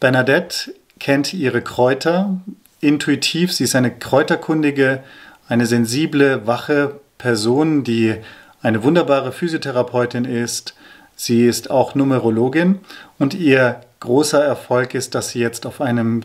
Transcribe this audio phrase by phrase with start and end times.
[0.00, 2.40] Bernadette kennt ihre Kräuter
[2.80, 3.52] intuitiv.
[3.52, 5.02] Sie ist eine kräuterkundige,
[5.48, 8.16] eine sensible, wache Person, die
[8.62, 10.74] eine wunderbare Physiotherapeutin ist.
[11.16, 12.80] Sie ist auch Numerologin
[13.18, 16.22] und ihr großer Erfolg ist, dass sie jetzt auf einem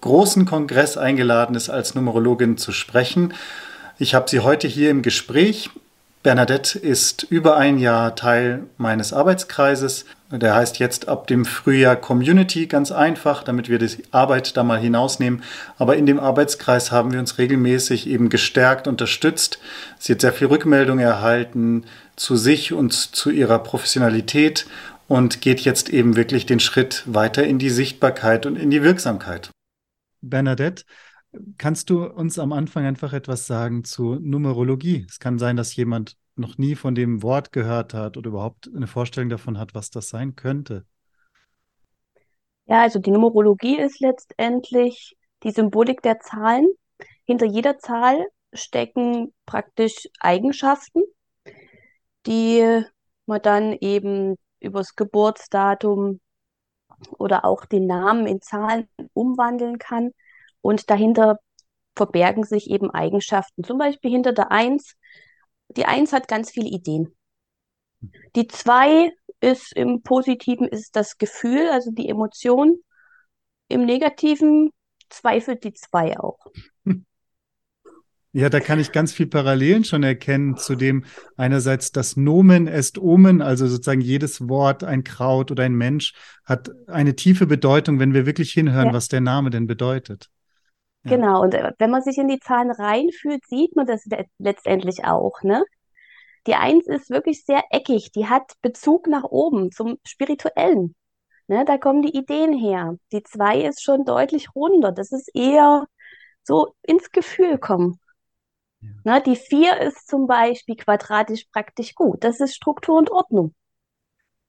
[0.00, 3.34] großen Kongress eingeladen ist, als Numerologin zu sprechen.
[3.98, 5.70] Ich habe sie heute hier im Gespräch.
[6.22, 10.04] Bernadette ist über ein Jahr Teil meines Arbeitskreises.
[10.38, 14.80] Der heißt jetzt ab dem Frühjahr Community, ganz einfach, damit wir die Arbeit da mal
[14.80, 15.42] hinausnehmen.
[15.76, 19.58] Aber in dem Arbeitskreis haben wir uns regelmäßig eben gestärkt, unterstützt.
[19.98, 21.84] Sie hat sehr viel Rückmeldung erhalten
[22.16, 24.66] zu sich und zu ihrer Professionalität
[25.06, 29.50] und geht jetzt eben wirklich den Schritt weiter in die Sichtbarkeit und in die Wirksamkeit.
[30.22, 30.84] Bernadette,
[31.58, 35.04] kannst du uns am Anfang einfach etwas sagen zu Numerologie?
[35.10, 38.86] Es kann sein, dass jemand noch nie von dem Wort gehört hat oder überhaupt eine
[38.86, 40.86] Vorstellung davon hat, was das sein könnte.
[42.66, 46.68] Ja, also die Numerologie ist letztendlich die Symbolik der Zahlen.
[47.24, 51.02] Hinter jeder Zahl stecken praktisch Eigenschaften,
[52.26, 52.82] die
[53.26, 56.20] man dann eben übers Geburtsdatum
[57.18, 60.12] oder auch den Namen in Zahlen umwandeln kann.
[60.60, 61.38] Und dahinter
[61.96, 63.64] verbergen sich eben Eigenschaften.
[63.64, 64.94] Zum Beispiel hinter der Eins.
[65.76, 67.14] Die Eins hat ganz viele Ideen.
[68.36, 72.78] Die Zwei ist im Positiven ist das Gefühl, also die Emotion.
[73.68, 74.70] Im Negativen
[75.08, 76.38] zweifelt die Zwei auch.
[78.34, 81.04] Ja, da kann ich ganz viel Parallelen schon erkennen zu dem
[81.36, 86.14] einerseits das Nomen est Omen, also sozusagen jedes Wort, ein Kraut oder ein Mensch
[86.46, 88.92] hat eine tiefe Bedeutung, wenn wir wirklich hinhören, ja.
[88.94, 90.30] was der Name denn bedeutet.
[91.04, 91.16] Ja.
[91.16, 94.04] Genau, und äh, wenn man sich in die Zahlen reinfühlt, sieht man das
[94.38, 95.64] letztendlich auch, ne?
[96.46, 100.94] Die Eins ist wirklich sehr eckig, die hat Bezug nach oben zum Spirituellen.
[101.46, 101.64] Ne?
[101.64, 102.96] Da kommen die Ideen her.
[103.12, 105.86] Die Zwei ist schon deutlich runder, das ist eher
[106.42, 108.00] so ins Gefühl kommen.
[108.80, 109.18] Ja.
[109.18, 112.24] Ne, die vier ist zum Beispiel quadratisch praktisch gut.
[112.24, 113.54] Das ist Struktur und Ordnung.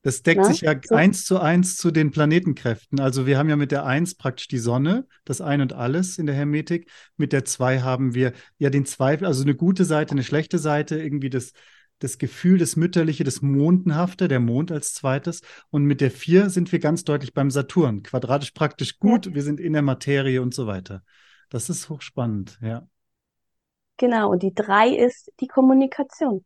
[0.03, 0.41] Das deckt?
[0.41, 0.47] Ne?
[0.47, 0.95] sich ja so.
[0.95, 2.99] eins zu eins zu den Planetenkräften.
[2.99, 6.25] Also wir haben ja mit der Eins praktisch die Sonne, das Ein und Alles in
[6.25, 6.91] der Hermetik.
[7.15, 11.01] Mit der Zwei haben wir ja den Zweifel, also eine gute Seite, eine schlechte Seite,
[11.01, 11.53] irgendwie das,
[11.99, 15.41] das Gefühl, das Mütterliche, das Mondenhafte, der Mond als zweites.
[15.69, 18.03] Und mit der Vier sind wir ganz deutlich beim Saturn.
[18.03, 19.35] Quadratisch praktisch gut, ja.
[19.35, 21.01] wir sind in der Materie und so weiter.
[21.49, 22.85] Das ist hochspannend, ja.
[23.97, 26.43] Genau, und die drei ist die Kommunikation.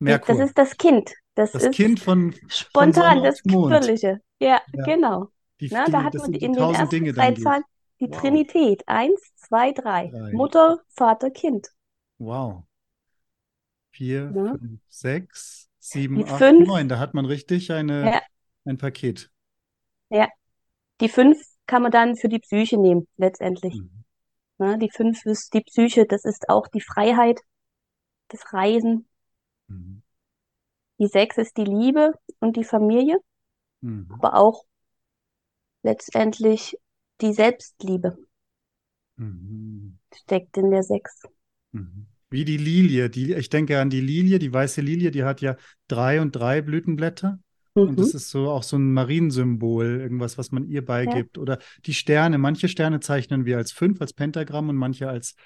[0.00, 0.34] Merkur.
[0.34, 1.12] Das ist das Kind.
[1.38, 4.20] Das, das ist Kind von spontan, von das Quirlige.
[4.40, 5.28] Ja, ja, genau.
[5.60, 7.62] Die, Na, da hat man in den ersten Dinge drei Zahlen
[8.00, 8.20] die wow.
[8.20, 8.82] Trinität.
[8.88, 10.08] Eins, zwei, drei.
[10.08, 10.32] drei.
[10.32, 11.68] Mutter, Vater, Kind.
[12.18, 12.64] Wow.
[13.92, 14.56] Vier, ja.
[14.56, 16.88] fünf, sechs, sieben, die acht, fünf, neun.
[16.88, 18.22] Da hat man richtig eine, ja.
[18.64, 19.30] ein Paket.
[20.10, 20.26] Ja.
[21.00, 23.76] Die fünf kann man dann für die Psyche nehmen, letztendlich.
[23.76, 24.04] Mhm.
[24.58, 24.76] Ne?
[24.78, 27.40] Die fünf ist die Psyche, das ist auch die Freiheit,
[28.26, 29.06] das Reisen.
[29.68, 30.02] Mhm.
[30.98, 33.18] Die sechs ist die Liebe und die Familie,
[33.80, 34.08] mhm.
[34.10, 34.64] aber auch
[35.82, 36.76] letztendlich
[37.20, 38.18] die Selbstliebe.
[39.16, 39.98] Mhm.
[40.14, 41.22] Steckt in der sechs.
[41.72, 42.06] Mhm.
[42.30, 43.10] Wie die Lilie.
[43.10, 45.56] Die, ich denke an die Lilie, die weiße Lilie, die hat ja
[45.86, 47.38] drei und drei Blütenblätter.
[47.74, 47.82] Mhm.
[47.82, 51.36] Und das ist so auch so ein Mariensymbol, irgendwas, was man ihr beigibt.
[51.36, 51.42] Ja.
[51.42, 52.38] Oder die Sterne.
[52.38, 55.36] Manche Sterne zeichnen wir als fünf, als Pentagramm und manche als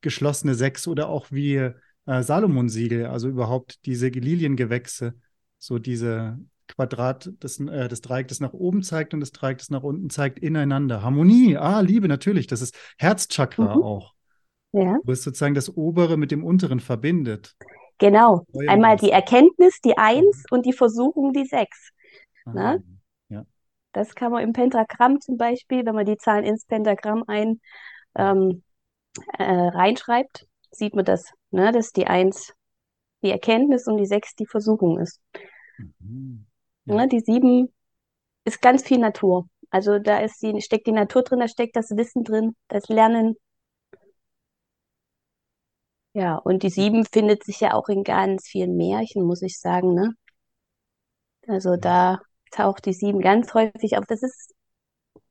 [0.00, 1.70] geschlossene sechs oder auch wie
[2.06, 5.14] äh, Salomon-Siegel, also überhaupt diese Liliengewächse,
[5.58, 6.38] so diese
[6.68, 10.10] Quadrat, das, äh, das Dreieck, das nach oben zeigt und das Dreieck, das nach unten
[10.10, 11.02] zeigt, ineinander.
[11.02, 13.82] Harmonie, ah, Liebe, natürlich, das ist Herzchakra mhm.
[13.82, 14.14] auch.
[14.72, 14.98] Ja.
[15.04, 17.54] Wo es sozusagen das obere mit dem unteren verbindet.
[17.98, 18.46] Genau.
[18.66, 20.56] Einmal die Erkenntnis, die Eins mhm.
[20.56, 21.90] und die Versuchung, die Sechs.
[22.46, 22.82] Ne?
[23.28, 23.44] Ja.
[23.92, 27.60] Das kann man im Pentagramm zum Beispiel, wenn man die Zahlen ins Pentagramm ein
[28.16, 28.62] ähm,
[29.38, 31.72] äh, reinschreibt, sieht man das, ne?
[31.72, 32.52] dass die Eins
[33.22, 35.20] die Erkenntnis und die Sechs die Versuchung ist.
[36.00, 36.46] Mhm.
[36.86, 36.94] Ja.
[36.94, 37.08] Ne?
[37.08, 37.72] Die Sieben
[38.44, 39.48] ist ganz viel Natur.
[39.70, 43.36] Also da ist die, steckt die Natur drin, da steckt das Wissen drin, das Lernen,
[46.14, 49.94] ja, und die Sieben findet sich ja auch in ganz vielen Märchen, muss ich sagen,
[49.94, 50.14] ne?
[51.46, 52.20] Also da
[52.50, 54.04] taucht die Sieben ganz häufig auf.
[54.06, 54.54] Das ist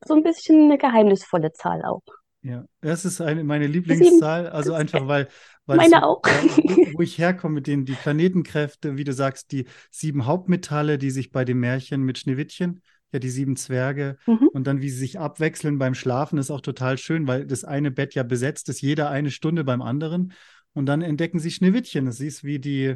[0.06, 2.03] so ein bisschen eine geheimnisvolle Zahl auch.
[2.43, 5.27] Ja, das ist eine, meine Lieblingszahl, also einfach weil,
[5.67, 6.21] weil meine so, auch.
[6.23, 11.11] wo, wo ich herkomme mit den die Planetenkräfte, wie du sagst, die sieben Hauptmetalle, die
[11.11, 14.97] sich bei dem Märchen mit Schneewittchen, ja, die sieben Zwerge, Mhm, und dann, wie sie
[14.97, 18.81] sich abwechseln beim Schlafen, ist auch total schön, weil das eine Bett ja besetzt ist,
[18.81, 20.33] jeder eine Stunde beim anderen.
[20.73, 22.05] Und dann entdecken sie Schneewittchen.
[22.05, 22.95] Das ist wie die,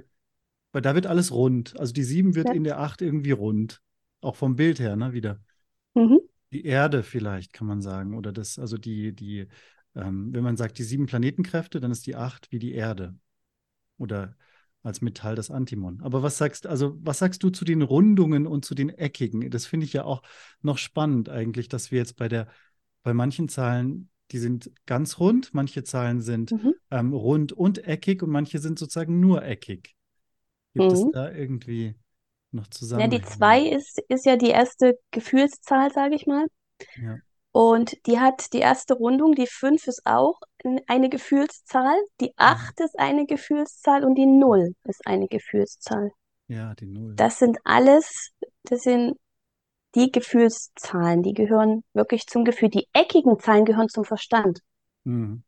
[0.72, 1.78] weil da wird alles rund.
[1.80, 2.54] Also die sieben wird ja.
[2.54, 3.82] in der acht irgendwie rund.
[4.22, 5.40] Auch vom Bild her, ne, wieder.
[5.94, 6.20] Mhm,
[6.56, 8.16] Die Erde vielleicht, kann man sagen.
[8.16, 9.46] Oder das, also die, die,
[9.94, 13.14] ähm, wenn man sagt, die sieben Planetenkräfte, dann ist die acht wie die Erde.
[13.98, 14.38] Oder
[14.84, 16.00] als Metall das Antimon.
[16.02, 19.52] Aber was sagst, also was sagst du zu den Rundungen und zu den Eckigen?
[19.52, 20.22] Das finde ich ja auch
[20.62, 22.48] noch spannend eigentlich, dass wir jetzt bei der,
[23.04, 28.24] bei manchen Zahlen, die sind ganz rund, manche Zahlen sind mhm, ähm, rund und eckig
[28.24, 29.94] und manche sind sozusagen nur eckig.
[30.74, 31.12] Gibt es mhm.
[31.12, 31.96] da irgendwie
[32.56, 32.66] noch
[32.98, 33.22] Ja, die Zusammenhänge?
[33.22, 36.48] zwei ist, ist ja die erste Gefühlszahl, sage ich mal.
[36.96, 37.18] Ja.
[37.52, 40.40] Und die hat die erste Rundung, die 5 ist auch
[40.88, 42.34] eine Gefühlszahl, die Mhm.
[42.38, 46.12] 8 ist eine Gefühlszahl und die 0 ist eine Gefühlszahl.
[46.48, 47.16] Ja, die Null.
[47.16, 48.32] Das sind alles,
[48.64, 49.18] das sind
[49.96, 52.70] die Gefühlszahlen, die gehören wirklich zum Gefühl.
[52.70, 54.60] Die eckigen Zahlen gehören zum Verstand.
[55.06, 55.44] Mhm.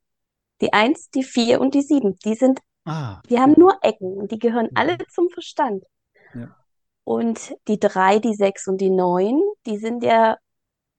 [0.62, 4.32] Die 1, die 4 und die 7, die sind, Ah, die haben nur Ecken und
[4.32, 5.04] die gehören alle mhm.
[5.10, 5.84] zum Verstand.
[6.34, 6.56] Ja,
[7.08, 10.36] Und die 3, die 6 und die 9, die sind ja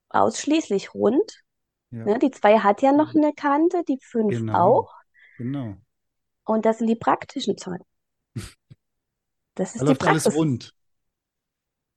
[0.09, 1.43] ausschließlich rund.
[1.91, 2.19] ja, Ne?
[2.19, 4.95] Die 2 hat ja noch eine Kante, die 5 genau, auch.
[5.37, 5.77] genau.
[6.45, 7.83] Und das sind die praktischen Zahlen.
[9.55, 10.75] Das Da ist die läuft alles rund.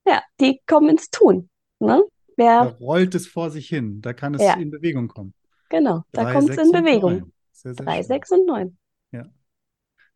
[0.06, 1.50] Ja, die kommen ins Tun.
[1.80, 2.04] Ne?
[2.36, 4.02] Da Wer, rollt es vor sich hin.
[4.02, 5.34] Da kann es ja, in Bewegung kommen.
[5.70, 7.12] genau, da Drei, kommt es sechs in Bewegung.
[7.14, 7.34] neun.
[7.54, 8.04] Sehr, sehr 3, schön.
[8.04, 8.78] 6 und 9.
[9.12, 9.32] Ja.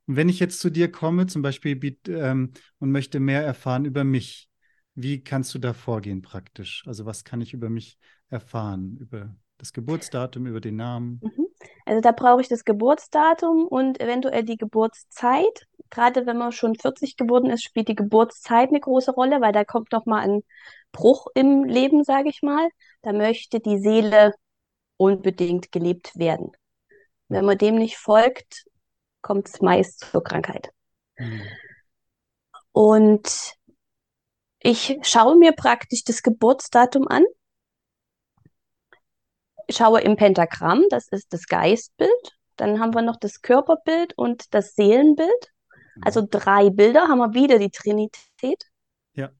[0.07, 4.03] Und wenn ich jetzt zu dir komme, zum Beispiel, ähm, und möchte mehr erfahren über
[4.03, 4.49] mich,
[4.93, 6.83] wie kannst du da vorgehen praktisch?
[6.85, 7.97] Also was kann ich über mich
[8.29, 8.97] erfahren?
[8.99, 11.19] Über das Geburtsdatum, über den Namen?
[11.21, 11.47] Mhm.
[11.85, 15.67] Also da brauche ich das Geburtsdatum und eventuell die Geburtszeit.
[15.89, 19.63] Gerade wenn man schon 40 geworden ist, spielt die Geburtszeit eine große Rolle, weil da
[19.63, 20.43] kommt noch mal ein
[20.91, 22.69] Bruch im Leben, sage ich mal.
[23.01, 24.33] Da möchte die Seele
[24.97, 26.51] unbedingt gelebt werden.
[27.27, 28.65] Wenn man dem nicht folgt,
[29.25, 30.69] kommt es meist zur Krankheit.
[31.15, 31.41] Hm.
[32.71, 33.55] Und
[34.59, 37.23] ich schaue mir praktisch das Geburtsdatum an,
[39.67, 42.11] schaue im Pentagramm, das ist das Geistbild.
[42.55, 45.51] Dann haben wir noch das Körperbild und das Seelenbild.
[46.01, 46.29] Also Mhm.
[46.29, 48.63] drei Bilder haben wir wieder die Trinität.
[49.13, 49.31] Ja,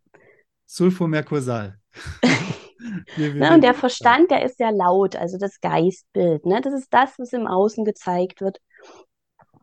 [3.16, 6.46] wir, Ne, und der Verstand, der ist sehr laut, also das Geistbild.
[6.48, 6.60] Ne?
[6.62, 8.58] Das ist das, was im Außen gezeigt wird.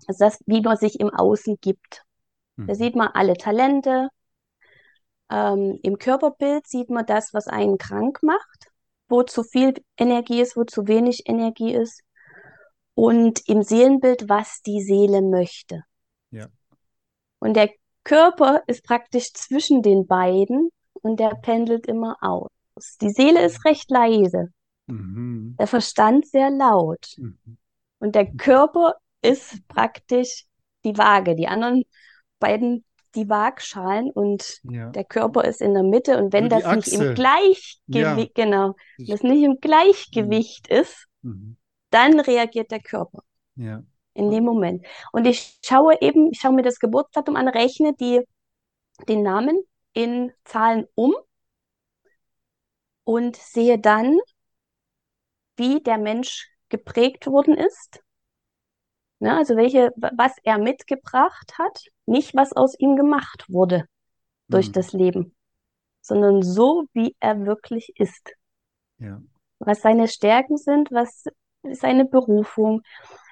[0.09, 2.03] Also das, wie man sich im Außen gibt.
[2.57, 2.75] Da Mhm.
[2.75, 4.09] sieht man alle Talente.
[5.31, 8.67] Ähm, Im Körperbild sieht man das, was einen krank macht,
[9.09, 12.03] wo zu viel Energie ist, wo zu wenig Energie ist.
[12.95, 15.85] Und im Seelenbild, was die Seele möchte.
[16.31, 16.49] Ja.
[17.39, 17.71] Und der
[18.05, 20.71] Körper ist praktisch zwischen den beiden
[21.01, 22.51] und der pendelt immer aus.
[23.01, 24.53] Die Seele ist recht leise,
[24.87, 25.57] Mhm.
[25.59, 27.15] der Verstand sehr laut.
[27.17, 27.57] Mhm.
[28.01, 30.45] Und der Körper ist praktisch
[30.85, 31.35] die Waage.
[31.37, 31.85] Die anderen
[32.39, 34.91] beiden, die Waagschalen und Ja.
[34.91, 36.19] der Körper ist in der Mitte.
[36.19, 37.09] Und wenn Also die das nicht im Achse.
[37.09, 37.15] Ja.
[37.15, 41.57] Gleichgewicht, genau, das nicht im Gleichgewicht ist, Mhm.
[41.91, 43.23] dann reagiert der Körper
[43.55, 43.83] Ja.
[44.15, 44.85] in dem Moment.
[45.13, 48.23] Und ich schaue eben, ich schaue mir das Geburtsdatum an, rechne die,
[49.09, 49.59] den Namen
[49.93, 51.15] in Zahlen um
[53.05, 54.19] und sehe dann,
[55.57, 58.01] wie der Mensch geprägt worden ist.
[59.23, 63.85] Ne, also welche, was er mitgebracht hat, nicht was aus ihm gemacht wurde
[64.51, 64.73] durch Mhm.
[64.73, 65.35] das Leben,
[66.01, 68.33] sondern so, wie er wirklich ist.
[68.99, 69.23] Ja.
[69.61, 71.25] Was seine Stärken sind, was
[71.63, 72.83] seine Berufung,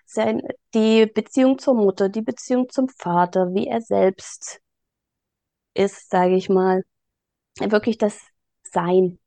[0.07, 0.43] sein,
[0.75, 4.61] die Beziehung zur Mutter, die Beziehung zum Vater, wie er selbst
[5.75, 6.83] ist, sage ich mal.
[7.59, 8.21] Wirklich das
[8.63, 9.19] Sein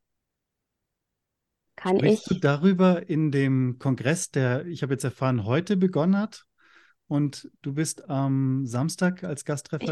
[1.75, 2.39] kann Sprichst du ich.
[2.41, 6.45] darüber in dem Kongress, der, ich habe jetzt erfahren, heute begonnen hat?
[7.07, 9.45] Und du bist am Samstag als Ich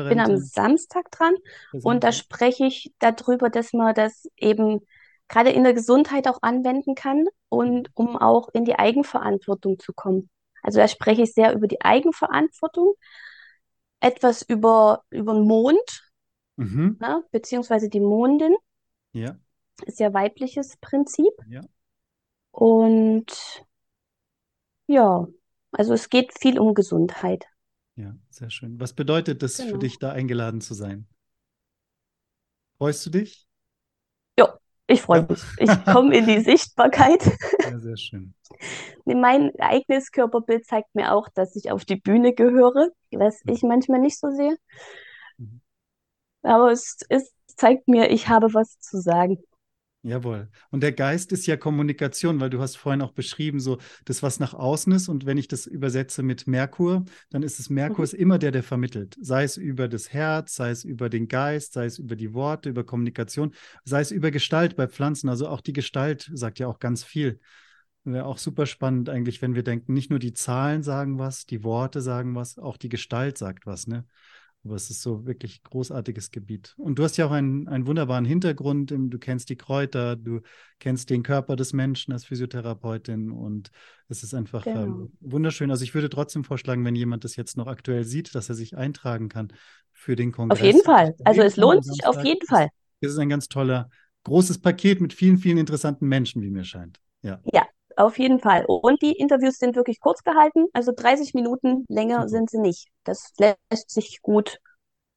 [0.08, 1.36] bin am Gastreferentin Samstag dran
[1.82, 4.80] und da spreche ich darüber, dass man das eben
[5.28, 10.30] gerade in der Gesundheit auch anwenden kann und um auch in die Eigenverantwortung zu kommen.
[10.64, 12.96] Also da spreche ich sehr über die Eigenverantwortung,
[14.00, 16.12] etwas über, über den Mond,
[16.58, 16.98] Mhm.
[17.00, 18.56] ne, beziehungsweise die Mondin,
[19.14, 19.38] Ja,
[19.86, 21.34] ist ja weibliches Prinzip.
[21.50, 21.62] ja.
[22.52, 23.32] Und
[24.88, 25.28] ja,
[25.74, 27.46] also es geht viel um Gesundheit.
[27.96, 28.80] Ja, sehr schön.
[28.82, 29.78] Was bedeutet das für Genau.
[29.78, 31.08] dich, da eingeladen zu sein?
[32.78, 33.48] Freust du dich?
[34.38, 35.42] Ja, Ich freue mich.
[35.58, 37.24] Ich komme in die Sichtbarkeit.
[37.64, 38.34] Ja, sehr schön.
[39.06, 43.54] Mein eigenes Körperbild zeigt mir auch, dass ich auf die Bühne gehöre, was Mhm.
[43.54, 44.58] ich manchmal nicht so sehe.
[45.38, 45.62] Mhm.
[46.44, 49.38] Aber es, es zeigt mir, ich habe was zu sagen.
[50.04, 50.50] Jawohl.
[50.72, 54.40] Und der Geist ist ja Kommunikation, weil du hast vorhin auch beschrieben, so das, was
[54.40, 55.10] nach außen ist.
[55.10, 58.04] Und wenn ich das übersetze mit Merkur, dann ist es Merkur Mhm.
[58.06, 59.16] ist immer der, der vermittelt.
[59.22, 62.70] Sei es über das Herz, sei es über den Geist, sei es über die Worte,
[62.70, 63.54] über Kommunikation,
[63.84, 65.30] sei es über Gestalt bei Pflanzen.
[65.30, 67.40] Also auch die Gestalt sagt ja auch ganz viel.
[68.04, 71.64] Wäre auch super spannend eigentlich, wenn wir denken, nicht nur die Zahlen sagen was, die
[71.64, 74.06] Worte sagen was, auch die Gestalt sagt was, ne?
[74.64, 76.76] Aber es ist so wirklich großartiges Gebiet.
[76.78, 78.92] Und du hast ja auch einen, einen wunderbaren Hintergrund.
[78.92, 80.42] Du kennst die Kräuter, du
[80.80, 83.72] kennst den Körper des Menschen als Physiotherapeutin und
[84.08, 84.82] es ist einfach Genau.
[84.84, 85.72] ähm, wunderschön.
[85.72, 88.78] Also ich würde trotzdem vorschlagen, wenn jemand das jetzt noch aktuell sieht, dass er sich
[88.78, 89.52] eintragen kann
[89.94, 90.60] für den Kongress.
[90.60, 91.16] Auf jeden Fall.
[91.24, 92.70] Also es lohnt sich auf jeden Fall.
[93.00, 93.90] Es ist ein ganz toller,
[94.26, 97.00] großes Paket mit vielen, vielen interessanten Menschen, wie mir scheint.
[97.24, 98.66] Ja, Ja, auf jeden Fall.
[98.68, 102.88] Und die Interviews sind wirklich kurz gehalten, also 30 Minuten länger sind sie nicht.
[103.04, 104.60] Das lässt sich gut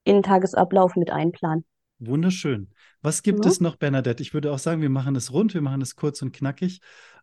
[0.04, 1.64] in den Tagesablauf mit einplanen.
[1.98, 2.70] wunderschön.
[3.02, 3.46] Was gibt Ja.
[3.46, 4.22] es noch, Bernadette?
[4.22, 6.80] Ich würde auch sagen, wir machen es rund, wir machen es kurz und knackig.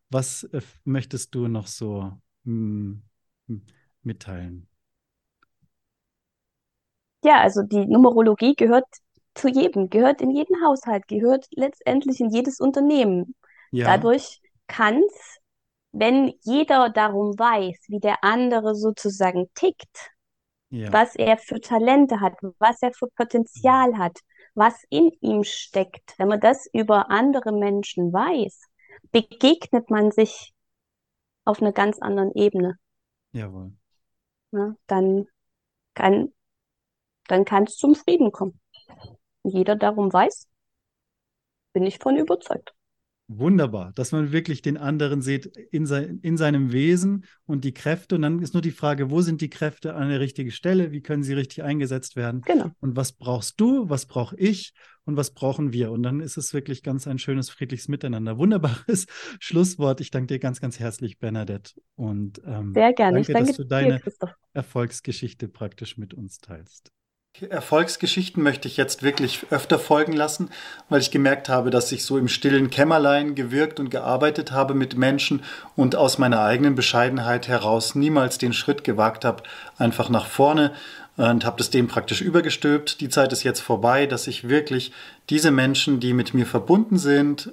[0.10, 2.93] Was äh, möchtest du noch so mm,
[3.48, 3.65] m-
[4.03, 4.67] mitteilen?
[7.24, 8.86] Ja, also die Numerologie gehört
[9.36, 13.36] zu jedem, gehört in jeden Haushalt, gehört letztendlich in jedes Unternehmen.
[13.72, 15.38] Ja, Dadurch kann es,
[15.92, 20.12] wenn jeder darum weiß, wie der andere sozusagen tickt,
[20.70, 24.18] ja, was er für Talente hat, was er für Potenzial hat,
[24.54, 28.62] was in ihm steckt, wenn man das über andere Menschen weiß,
[29.12, 30.54] begegnet man sich
[31.44, 32.78] auf einer ganz anderen Ebene.
[33.34, 33.74] jawohl.
[34.52, 34.78] Ne?
[34.88, 35.28] Dann
[35.94, 36.34] kann,
[37.28, 38.60] dann kann es zum Frieden kommen.
[39.44, 40.48] Jeder darum weiß,
[41.74, 42.74] bin ich von überzeugt.
[43.38, 48.16] Wunderbar, dass man wirklich den anderen sieht in, sein, in seinem Wesen und die Kräfte.
[48.16, 50.92] Und dann ist nur die Frage, wo sind die Kräfte an der richtigen Stelle?
[50.92, 52.42] Wie können sie richtig eingesetzt werden?
[52.42, 52.72] Genau.
[52.82, 53.90] Und was brauchst du?
[53.90, 54.74] Was brauche ich?
[55.06, 55.92] Und was brauchen wir?
[55.92, 58.38] Und dann ist es wirklich ganz ein schönes, friedliches Miteinander.
[58.38, 59.08] Wunderbares
[59.40, 60.02] Schlusswort.
[60.02, 61.72] Ich danke dir ganz, ganz herzlich, Bernadette.
[61.96, 63.22] Und ähm, Sehr gerne.
[63.22, 64.36] Ich danke, dass danke du dir, deine Christoph.
[64.54, 66.92] Erfolgsgeschichte praktisch mit uns teilst.
[67.50, 70.50] Erfolgsgeschichten möchte ich jetzt wirklich öfter folgen lassen,
[70.90, 74.98] weil ich gemerkt habe, dass ich so im stillen Kämmerlein gewirkt und gearbeitet habe mit
[74.98, 75.42] Menschen
[75.76, 79.44] und aus meiner eigenen Bescheidenheit heraus niemals den Schritt gewagt habe,
[79.78, 80.74] einfach nach vorne
[81.18, 83.02] und habe das dem praktisch übergestülpt.
[83.02, 84.92] Die Zeit ist jetzt vorbei, dass ich wirklich
[85.30, 87.52] diese Menschen, die mit mir verbunden sind,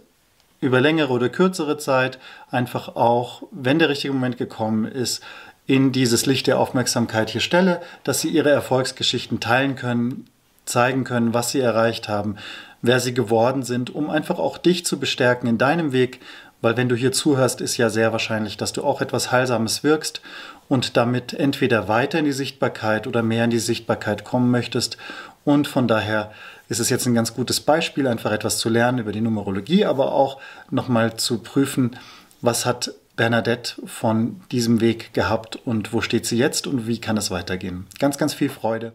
[0.61, 2.18] über längere oder kürzere Zeit
[2.50, 5.23] einfach auch, wenn der richtige Moment gekommen ist,
[5.68, 10.25] in dieses Licht der Aufmerksamkeit hier stelle, dass sie ihre Erfolgsgeschichten teilen können,
[10.64, 12.37] zeigen können, was sie erreicht haben,
[12.80, 16.20] wer sie geworden sind, um einfach auch dich zu bestärken in deinem Weg,
[16.62, 20.22] weil wenn du hier zuhörst, ist ja sehr wahrscheinlich, dass du auch etwas Heilsames wirkst
[20.68, 24.96] und damit entweder weiter in die Sichtbarkeit oder mehr in die Sichtbarkeit kommen möchtest.
[25.44, 26.32] Und von daher
[26.70, 30.12] ist es jetzt ein ganz gutes Beispiel, einfach etwas zu lernen über die Numerologie, aber
[30.12, 31.96] auch nochmal zu prüfen,
[32.40, 37.18] was hat Bernadette von diesem Weg gehabt und wo steht sie jetzt und wie kann
[37.18, 37.87] es weitergehen.
[37.98, 38.92] Ganz, ganz viel Freude.